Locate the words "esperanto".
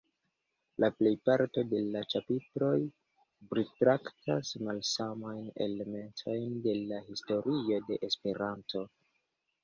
8.09-8.83